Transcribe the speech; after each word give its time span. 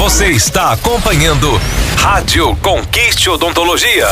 Você 0.00 0.28
está 0.30 0.72
acompanhando 0.72 1.46
Rádio 1.98 2.56
Conquiste 2.62 3.28
Odontologia. 3.28 4.06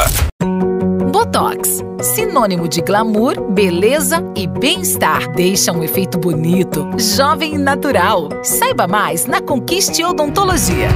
Botox, 1.11 1.83
sinônimo 2.15 2.69
de 2.69 2.83
glamour, 2.83 3.41
beleza 3.53 4.23
e 4.37 4.47
bem-estar. 4.47 5.33
Deixa 5.33 5.73
um 5.73 5.83
efeito 5.83 6.19
bonito, 6.19 6.87
jovem 6.99 7.55
e 7.55 7.59
natural. 7.59 8.29
Saiba 8.45 8.87
mais 8.87 9.25
na 9.25 9.41
Conquiste 9.41 10.05
Odontologia. 10.05 10.91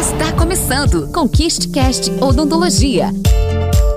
Está 0.00 0.32
começando 0.32 1.12
Conquiste 1.12 1.68
Cast 1.68 2.10
Odontologia. 2.22 3.12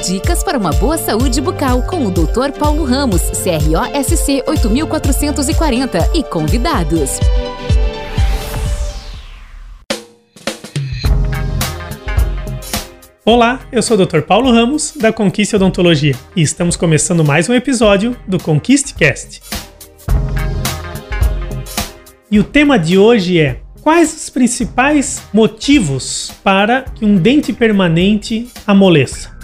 Dicas 0.06 0.44
para 0.44 0.58
uma 0.58 0.72
boa 0.72 0.98
saúde 0.98 1.40
bucal 1.40 1.84
com 1.84 2.08
o 2.08 2.10
Dr. 2.10 2.58
Paulo 2.58 2.84
Ramos, 2.84 3.22
CROSC 3.22 4.44
8440 4.48 6.10
e 6.16 6.24
convidados. 6.24 7.20
Olá, 13.24 13.60
eu 13.72 13.84
sou 13.84 13.96
o 13.96 14.04
Dr. 14.04 14.22
Paulo 14.22 14.52
Ramos, 14.52 14.94
da 14.98 15.14
Conquiste 15.14 15.56
Odontologia, 15.56 16.16
e 16.36 16.42
estamos 16.42 16.76
começando 16.76 17.24
mais 17.24 17.48
um 17.48 17.54
episódio 17.54 18.18
do 18.28 18.42
ConquisteCast. 18.42 19.40
E 22.32 22.40
o 22.40 22.44
tema 22.44 22.80
de 22.80 22.98
hoje 22.98 23.40
é 23.40 23.62
Quais 23.84 24.14
os 24.16 24.30
principais 24.32 25.22
motivos 25.32 26.32
para 26.44 26.82
que 26.82 27.06
um 27.06 27.18
dente 27.18 27.54
permanente 27.54 28.48
amoleça? 28.66 29.41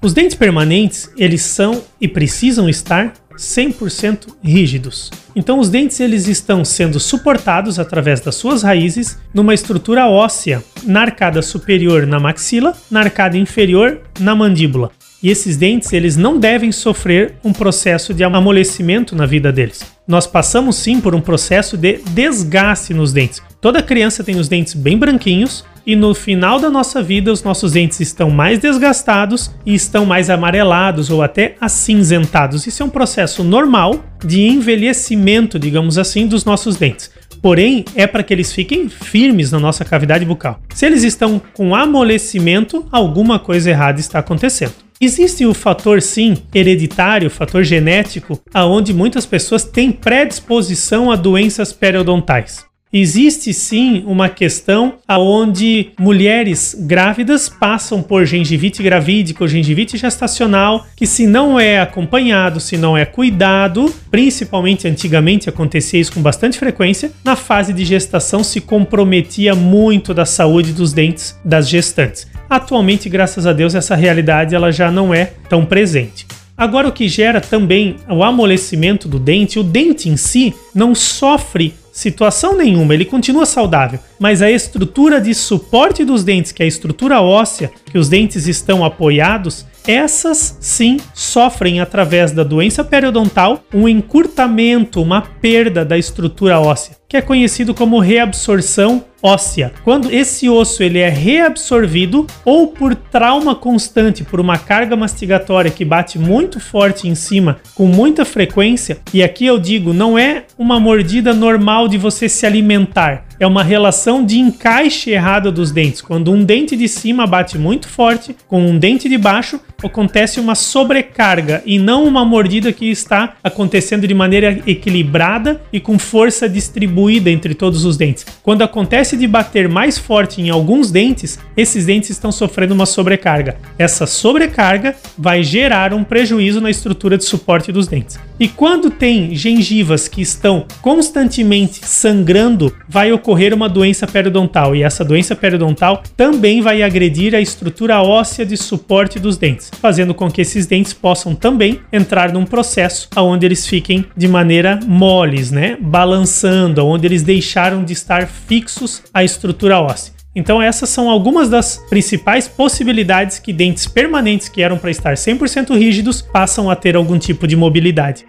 Os 0.00 0.12
dentes 0.12 0.36
permanentes, 0.36 1.10
eles 1.16 1.42
são 1.42 1.82
e 2.00 2.06
precisam 2.06 2.68
estar 2.68 3.12
100% 3.36 4.28
rígidos. 4.42 5.10
Então 5.34 5.58
os 5.58 5.68
dentes 5.68 6.00
eles 6.00 6.26
estão 6.26 6.64
sendo 6.64 6.98
suportados 6.98 7.78
através 7.78 8.20
das 8.20 8.34
suas 8.36 8.62
raízes 8.62 9.18
numa 9.34 9.52
estrutura 9.52 10.08
óssea 10.08 10.64
na 10.84 11.02
arcada 11.02 11.42
superior 11.42 12.06
na 12.06 12.18
maxila, 12.18 12.74
na 12.90 13.00
arcada 13.00 13.36
inferior 13.36 14.00
na 14.18 14.34
mandíbula. 14.34 14.90
E 15.22 15.30
esses 15.30 15.56
dentes 15.56 15.92
eles 15.92 16.16
não 16.16 16.38
devem 16.38 16.70
sofrer 16.70 17.34
um 17.42 17.52
processo 17.52 18.14
de 18.14 18.22
amolecimento 18.22 19.16
na 19.16 19.26
vida 19.26 19.52
deles. 19.52 19.80
Nós 20.06 20.26
passamos 20.26 20.76
sim 20.76 21.00
por 21.00 21.14
um 21.14 21.20
processo 21.20 21.76
de 21.76 21.98
desgaste 22.10 22.94
nos 22.94 23.12
dentes. 23.12 23.42
Toda 23.60 23.82
criança 23.82 24.22
tem 24.22 24.36
os 24.36 24.48
dentes 24.48 24.74
bem 24.74 24.96
branquinhos, 24.96 25.64
e 25.86 25.94
no 25.94 26.14
final 26.14 26.58
da 26.58 26.68
nossa 26.68 27.00
vida 27.02 27.32
os 27.32 27.42
nossos 27.42 27.72
dentes 27.72 28.00
estão 28.00 28.28
mais 28.28 28.58
desgastados 28.58 29.50
e 29.64 29.74
estão 29.74 30.04
mais 30.04 30.28
amarelados 30.28 31.10
ou 31.10 31.22
até 31.22 31.54
acinzentados. 31.60 32.66
Isso 32.66 32.82
é 32.82 32.86
um 32.86 32.90
processo 32.90 33.44
normal 33.44 34.04
de 34.24 34.42
envelhecimento, 34.42 35.58
digamos 35.58 35.96
assim, 35.96 36.26
dos 36.26 36.44
nossos 36.44 36.76
dentes. 36.76 37.10
Porém, 37.40 37.84
é 37.94 38.06
para 38.06 38.22
que 38.24 38.34
eles 38.34 38.52
fiquem 38.52 38.88
firmes 38.88 39.52
na 39.52 39.60
nossa 39.60 39.84
cavidade 39.84 40.24
bucal. 40.24 40.60
Se 40.74 40.84
eles 40.84 41.04
estão 41.04 41.40
com 41.54 41.74
amolecimento, 41.74 42.86
alguma 42.90 43.38
coisa 43.38 43.70
errada 43.70 44.00
está 44.00 44.18
acontecendo. 44.18 44.72
Existe 45.00 45.44
o 45.44 45.52
fator 45.52 46.00
sim 46.00 46.38
hereditário, 46.54 47.28
fator 47.28 47.62
genético, 47.62 48.40
aonde 48.52 48.94
muitas 48.94 49.26
pessoas 49.26 49.62
têm 49.62 49.92
predisposição 49.92 51.10
a 51.10 51.16
doenças 51.16 51.72
periodontais. 51.72 52.64
Existe 52.98 53.52
sim 53.52 54.02
uma 54.06 54.30
questão 54.30 54.94
aonde 55.06 55.90
mulheres 56.00 56.74
grávidas 56.80 57.46
passam 57.46 58.02
por 58.02 58.24
gengivite 58.24 58.82
gravídica 58.82 59.44
ou 59.44 59.48
gengivite 59.48 59.98
gestacional, 59.98 60.86
que 60.96 61.06
se 61.06 61.26
não 61.26 61.60
é 61.60 61.78
acompanhado, 61.78 62.58
se 62.58 62.78
não 62.78 62.96
é 62.96 63.04
cuidado, 63.04 63.94
principalmente 64.10 64.88
antigamente 64.88 65.46
acontecia 65.46 66.00
isso 66.00 66.14
com 66.14 66.22
bastante 66.22 66.58
frequência, 66.58 67.12
na 67.22 67.36
fase 67.36 67.74
de 67.74 67.84
gestação 67.84 68.42
se 68.42 68.62
comprometia 68.62 69.54
muito 69.54 70.14
da 70.14 70.24
saúde 70.24 70.72
dos 70.72 70.94
dentes 70.94 71.38
das 71.44 71.68
gestantes. 71.68 72.26
Atualmente, 72.48 73.10
graças 73.10 73.46
a 73.46 73.52
Deus, 73.52 73.74
essa 73.74 73.94
realidade 73.94 74.54
ela 74.54 74.72
já 74.72 74.90
não 74.90 75.12
é 75.12 75.32
tão 75.50 75.66
presente. 75.66 76.26
Agora, 76.56 76.88
o 76.88 76.92
que 76.92 77.06
gera 77.08 77.42
também 77.42 77.96
o 78.08 78.24
amolecimento 78.24 79.06
do 79.06 79.18
dente, 79.18 79.58
o 79.58 79.62
dente 79.62 80.08
em 80.08 80.16
si 80.16 80.54
não 80.74 80.94
sofre 80.94 81.74
situação 81.96 82.54
nenhuma, 82.54 82.92
ele 82.92 83.06
continua 83.06 83.46
saudável, 83.46 83.98
mas 84.18 84.42
a 84.42 84.50
estrutura 84.50 85.18
de 85.18 85.34
suporte 85.34 86.04
dos 86.04 86.22
dentes, 86.22 86.52
que 86.52 86.62
é 86.62 86.66
a 86.66 86.68
estrutura 86.68 87.22
óssea, 87.22 87.70
que 87.90 87.96
os 87.96 88.06
dentes 88.06 88.46
estão 88.46 88.84
apoiados, 88.84 89.64
essas 89.88 90.58
sim 90.60 90.98
sofrem 91.14 91.80
através 91.80 92.32
da 92.32 92.42
doença 92.42 92.84
periodontal 92.84 93.64
um 93.72 93.88
encurtamento, 93.88 95.00
uma 95.00 95.22
perda 95.22 95.86
da 95.86 95.96
estrutura 95.96 96.60
óssea, 96.60 96.96
que 97.08 97.16
é 97.16 97.22
conhecido 97.22 97.72
como 97.72 97.98
reabsorção 97.98 99.02
óssea. 99.26 99.72
Quando 99.82 100.10
esse 100.10 100.48
osso 100.48 100.82
ele 100.84 101.00
é 101.00 101.08
reabsorvido 101.08 102.26
ou 102.44 102.68
por 102.68 102.94
trauma 102.94 103.56
constante, 103.56 104.22
por 104.22 104.38
uma 104.38 104.56
carga 104.56 104.94
mastigatória 104.94 105.70
que 105.70 105.84
bate 105.84 106.16
muito 106.16 106.60
forte 106.60 107.08
em 107.08 107.14
cima, 107.16 107.58
com 107.74 107.86
muita 107.86 108.24
frequência, 108.24 108.98
e 109.12 109.24
aqui 109.24 109.44
eu 109.44 109.58
digo, 109.58 109.92
não 109.92 110.16
é 110.16 110.44
uma 110.56 110.78
mordida 110.78 111.34
normal 111.34 111.88
de 111.88 111.98
você 111.98 112.28
se 112.28 112.46
alimentar, 112.46 113.25
é 113.38 113.46
uma 113.46 113.62
relação 113.62 114.24
de 114.24 114.38
encaixe 114.38 115.10
errado 115.10 115.52
dos 115.52 115.70
dentes. 115.70 116.00
Quando 116.00 116.32
um 116.32 116.42
dente 116.42 116.76
de 116.76 116.88
cima 116.88 117.26
bate 117.26 117.58
muito 117.58 117.88
forte 117.88 118.34
com 118.46 118.60
um 118.64 118.78
dente 118.78 119.08
de 119.08 119.18
baixo, 119.18 119.60
acontece 119.82 120.40
uma 120.40 120.54
sobrecarga 120.54 121.62
e 121.64 121.78
não 121.78 122.04
uma 122.04 122.24
mordida 122.24 122.72
que 122.72 122.90
está 122.90 123.34
acontecendo 123.42 124.06
de 124.06 124.14
maneira 124.14 124.60
equilibrada 124.66 125.60
e 125.72 125.78
com 125.78 125.98
força 125.98 126.48
distribuída 126.48 127.30
entre 127.30 127.54
todos 127.54 127.84
os 127.84 127.96
dentes. 127.96 128.26
Quando 128.42 128.62
acontece 128.62 129.16
de 129.16 129.26
bater 129.26 129.68
mais 129.68 129.98
forte 129.98 130.40
em 130.40 130.50
alguns 130.50 130.90
dentes, 130.90 131.38
esses 131.56 131.86
dentes 131.86 132.10
estão 132.10 132.32
sofrendo 132.32 132.74
uma 132.74 132.86
sobrecarga. 132.86 133.56
Essa 133.78 134.06
sobrecarga 134.06 134.96
vai 135.16 135.42
gerar 135.42 135.92
um 135.92 136.04
prejuízo 136.04 136.60
na 136.60 136.70
estrutura 136.70 137.16
de 137.18 137.24
suporte 137.24 137.70
dos 137.70 137.86
dentes. 137.86 138.18
E 138.38 138.48
quando 138.48 138.90
tem 138.90 139.34
gengivas 139.34 140.08
que 140.08 140.20
estão 140.20 140.66
constantemente 140.82 141.80
sangrando, 141.86 142.70
vai 142.86 143.10
ocorrer 143.10 143.54
uma 143.54 143.66
doença 143.66 144.06
periodontal 144.06 144.76
e 144.76 144.82
essa 144.82 145.02
doença 145.02 145.34
periodontal 145.34 146.02
também 146.14 146.60
vai 146.60 146.82
agredir 146.82 147.34
a 147.34 147.40
estrutura 147.40 148.02
óssea 148.02 148.44
de 148.44 148.56
suporte 148.58 149.18
dos 149.18 149.38
dentes, 149.38 149.70
fazendo 149.80 150.12
com 150.12 150.30
que 150.30 150.42
esses 150.42 150.66
dentes 150.66 150.92
possam 150.92 151.34
também 151.34 151.80
entrar 151.90 152.30
num 152.30 152.44
processo 152.44 153.08
onde 153.16 153.46
eles 153.46 153.66
fiquem 153.66 154.04
de 154.14 154.28
maneira 154.28 154.78
moles, 154.86 155.50
né, 155.50 155.78
balançando, 155.80 156.84
onde 156.84 157.06
eles 157.06 157.22
deixaram 157.22 157.84
de 157.84 157.94
estar 157.94 158.26
fixos 158.26 159.02
à 159.14 159.24
estrutura 159.24 159.80
óssea. 159.80 160.15
Então 160.36 160.60
essas 160.60 160.90
são 160.90 161.08
algumas 161.08 161.48
das 161.48 161.78
principais 161.88 162.46
possibilidades 162.46 163.38
que 163.38 163.54
dentes 163.54 163.86
permanentes 163.86 164.50
que 164.50 164.62
eram 164.62 164.76
para 164.76 164.90
estar 164.90 165.14
100% 165.14 165.74
rígidos 165.74 166.20
passam 166.20 166.70
a 166.70 166.76
ter 166.76 166.94
algum 166.94 167.18
tipo 167.18 167.46
de 167.46 167.56
mobilidade. 167.56 168.26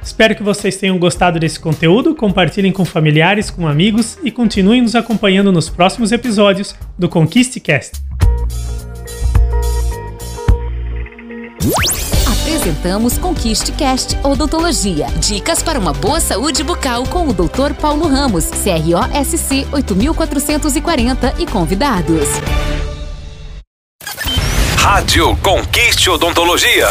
Espero 0.00 0.36
que 0.36 0.44
vocês 0.44 0.76
tenham 0.76 0.96
gostado 0.96 1.40
desse 1.40 1.58
conteúdo, 1.58 2.14
compartilhem 2.14 2.70
com 2.70 2.84
familiares, 2.84 3.50
com 3.50 3.66
amigos 3.66 4.16
e 4.22 4.30
continuem 4.30 4.80
nos 4.80 4.94
acompanhando 4.94 5.50
nos 5.50 5.68
próximos 5.68 6.12
episódios 6.12 6.76
do 6.96 7.08
ConquisteCast. 7.08 8.03
Apresentamos 12.64 13.18
Conquiste 13.18 13.72
Cast 13.72 14.16
Odontologia. 14.22 15.06
Dicas 15.18 15.62
para 15.62 15.78
uma 15.78 15.92
boa 15.92 16.18
saúde 16.18 16.62
bucal 16.62 17.04
com 17.04 17.28
o 17.28 17.32
Dr. 17.34 17.74
Paulo 17.78 18.08
Ramos, 18.08 18.46
CROSC 18.46 19.66
8440 19.70 21.34
e 21.38 21.44
convidados. 21.46 22.26
Rádio 24.78 25.36
Conquiste 25.42 26.08
Odontologia. 26.08 26.86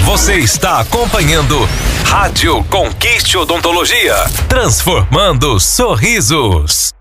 Você 0.06 0.36
está 0.36 0.82
acompanhando 0.82 1.58
Rádio 2.06 2.64
Conquiste 2.66 3.36
Odontologia, 3.40 4.14
transformando 4.48 5.60
sorrisos. 5.60 6.95